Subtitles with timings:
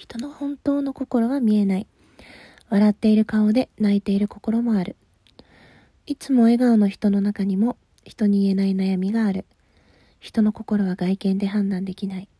[0.00, 1.86] 人の本当の心は見えない。
[2.70, 4.96] 笑っている顔で泣いている心もある。
[6.06, 9.44] いつも笑顔の人の中にも人に言えない悩みがある。
[10.18, 12.30] 人の心は外見で判断できない。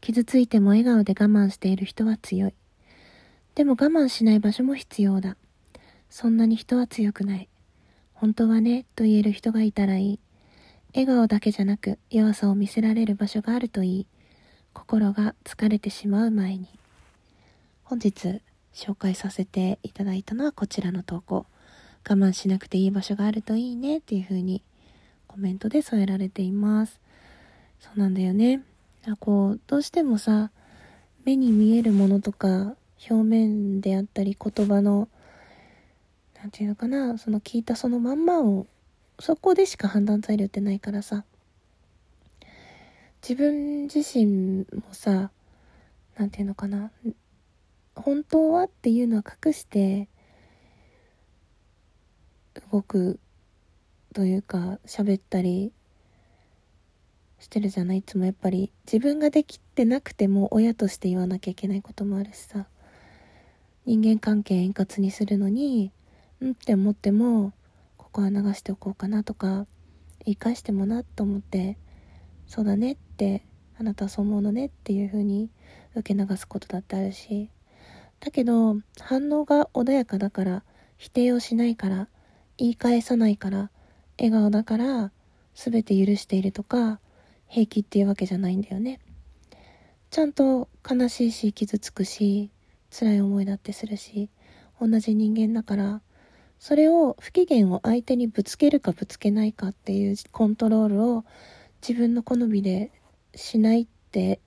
[0.00, 2.54] 傷ついても笑顔で我慢している人は強い。
[3.54, 5.36] でも我慢しない場所も必要だ。
[6.08, 7.50] そんなに人は強くない。
[8.14, 10.20] 本当はね、と言える人がいたらいい。
[10.94, 14.06] 笑顔だけじゃなく弱さを見せられる場所があるといい。
[14.74, 16.68] 心が疲れてしまう前に。
[17.84, 18.42] 本日
[18.74, 21.46] 紹介させていただいたのはこちらの投稿。
[22.06, 24.62] 我慢しなくていい場所があるといいねっていう風に
[25.26, 27.00] コメントで添えられています。
[27.80, 28.60] そうなんだよね。
[29.20, 30.50] こう、どうしてもさ、
[31.24, 32.76] 目に見えるものとか
[33.10, 35.08] 表面であったり言葉の
[36.36, 38.66] 何て言うのかなその聞いたそのまんまを
[39.18, 41.24] そこでしか判断材料ってないからさ
[43.26, 45.30] 自分自身もさ
[46.14, 46.90] 何て言うのかな
[47.96, 50.10] 本当はっていうのは隠して
[52.70, 53.18] 動く
[54.12, 55.72] というか喋ったり
[57.38, 57.98] してるじゃない？
[57.98, 58.70] いつもやっぱり。
[58.86, 62.66] 自分ができてなくても親として言わなきゃいけないこともあるしさ。
[63.86, 65.92] 人間関係円滑にするのに
[66.40, 67.52] うんって思っても
[67.96, 69.66] ここは流しておこうかなとか
[70.24, 71.78] 言い返してもなと思って
[72.46, 73.44] そうだねって
[73.78, 75.50] あなたはそう思うのねっていう風に
[75.94, 77.50] 受け流すことだってあるし。
[78.20, 80.62] だけど反応が穏やかだから
[80.96, 82.08] 否定をしないから
[82.56, 83.70] 言い返さないから
[84.18, 85.12] 笑顔だから
[85.54, 87.00] 全て許しているとか
[87.48, 89.00] 平気っていうわけじゃないんだよね。
[90.10, 92.50] ちゃんと悲しいし傷つくし
[92.90, 94.30] 辛い思いだってするし
[94.80, 96.00] 同じ人間だから
[96.60, 101.24] それを不機嫌を相手にぶつけるかぶつけないかっていうコントロールを
[101.86, 102.90] 自分の好みで
[103.36, 104.40] しないって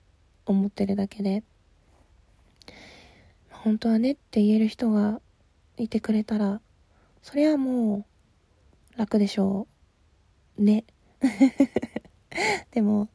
[0.46, 1.42] 思ってるだけで
[3.50, 5.20] 本当はねって言える人が
[5.76, 6.60] いてくれたら
[7.22, 8.06] それはも
[8.96, 9.66] う楽でしょ
[10.58, 10.84] うね。
[12.72, 13.08] でも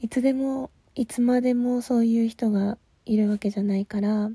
[0.00, 4.30] いつでもいつまでもそういう人がいるわけじゃないから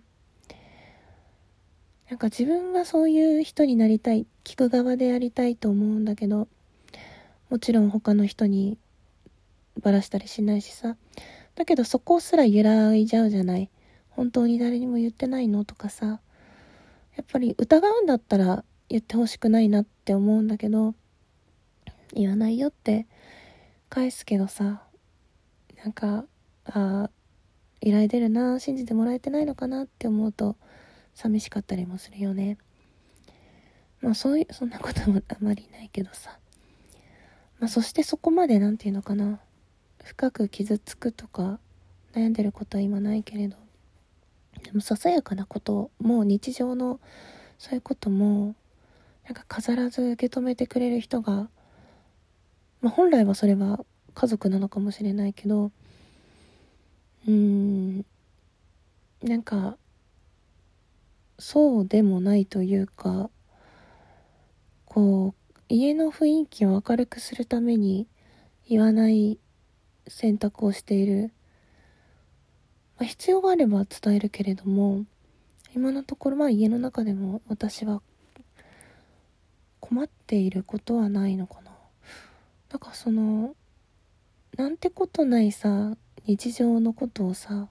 [2.09, 6.47] なんか自分はそういう人になりたい、聞く側でやりたいと思うんだけど、
[7.49, 8.77] もちろん他の人に
[9.81, 10.95] ばらしたりしないしさ。
[11.55, 13.69] だけどそこすら揺らいじゃうじゃない。
[14.09, 16.19] 本当に誰にも言ってないのとかさ。
[17.15, 20.95] やっぱり疑うんだったら言ってほしくないなって思うんだけど、
[22.13, 23.07] 言わないよって
[23.89, 24.83] 返すけどさ、
[25.83, 26.25] なんか、
[26.65, 27.09] ああ、
[27.81, 30.55] 依頼出るな、信じてもらえてないのかなって思うと、
[31.13, 32.57] 寂しかったりもするよね。
[34.01, 36.37] まあそういう、そんなこともあまりないけどさ。
[37.59, 39.39] まあそしてそこまで何て言うのかな。
[40.05, 41.59] 深く傷つくとか
[42.13, 43.57] 悩んでることは今ないけれど。
[44.63, 46.99] でもささやかなこともう日常の
[47.57, 48.55] そういうことも
[49.25, 51.49] なんか飾らず受け止めてくれる人が、
[52.81, 53.83] まあ本来はそれは
[54.13, 55.71] 家族なのかもしれないけど、
[57.27, 58.05] うーん、
[59.23, 59.77] なんか
[61.39, 63.31] そうでもないというか
[64.85, 68.07] こう家の雰囲気を明るくするために
[68.69, 69.39] 言わない
[70.07, 71.31] 選択をしている、
[72.97, 75.05] まあ、必要があれば伝えるけれども
[75.75, 78.01] 今のところは家の中でも私は
[79.79, 81.71] 困っていることはないのかな
[82.69, 83.55] だからその
[84.57, 85.95] なんてことないさ
[86.25, 87.67] 日常のことをさ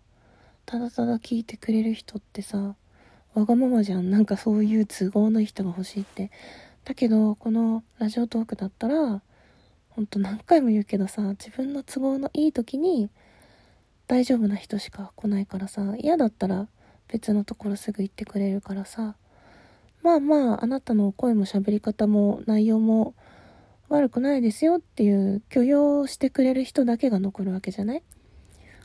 [0.67, 2.77] ただただ聞いてくれる人ってさ
[3.35, 4.11] わがままじゃん。
[4.11, 6.31] なんかそういう都合の人が欲しいって。
[6.85, 9.23] だけど、このラジオトークだったら、
[9.95, 13.11] ほんと何回も言うけどさ、自分の都合のいい時に、
[14.07, 16.69] 大丈夫な人しか来ないからさ、嫌だったら
[17.09, 19.17] 別のところすぐ行ってくれるからさ、
[20.03, 23.15] まあまあ、あなたの声も喋り方も内容も
[23.89, 28.03] 悪くないですよっていう許容してくれる人だけが残るわけじゃない？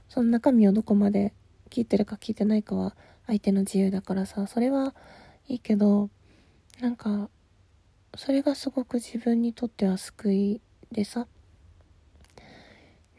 [0.07, 1.33] その中身をどこまで
[1.69, 2.95] 聞いてるか聞いてないかは
[3.27, 4.93] 相手の自由だからさそれは
[5.47, 6.09] いいけど
[6.79, 7.29] なんか
[8.15, 11.27] それがすごく自分にとっては救いでさ。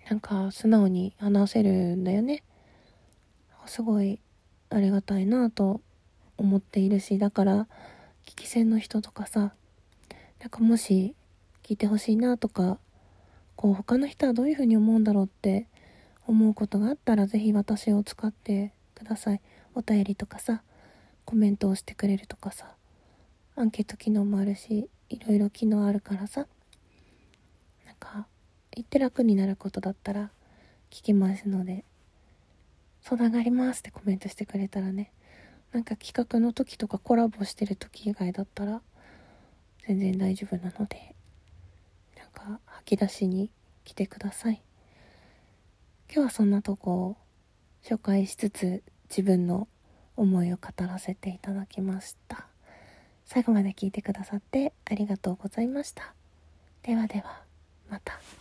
[0.08, 2.42] なんか素直に話せるんだよね。
[3.66, 4.18] すごい
[4.68, 5.80] ありがたいなと
[6.36, 7.68] 思っているしだから
[8.26, 9.54] 聞き戦の人とかさ。
[10.40, 11.14] なんかもし
[11.62, 12.78] 聞いてほしいなとか
[13.54, 15.68] こう他の人はどういうふうに思うんだろうって
[16.26, 19.40] 思うことがあったら是非私を使ってください。
[19.74, 20.62] お便りとかさ
[21.24, 22.74] コメントをしてくれるとかさ。
[23.54, 26.46] アンケート機能もあるしいろいろ機能あるからさ。
[28.00, 28.26] か
[28.72, 30.30] 言って楽になることだったら
[30.90, 31.84] 聞きますので
[33.02, 35.12] 相談がありますってコメントしてくれたらね
[35.72, 38.80] なんか企画の時とかコラボしてる時以外だったら
[39.86, 41.14] 全然大丈夫なので
[42.16, 43.50] なんか吐き出しに
[43.84, 44.62] 来てください。
[46.12, 47.16] 今日はそんなとこを
[47.84, 49.68] 紹介しつつ自分の
[50.16, 52.46] 思いを語らせていただきました。
[53.24, 56.14] 最後まで聞いてくださってありがとうございました。
[56.82, 57.49] ではでは。
[57.90, 58.39] また。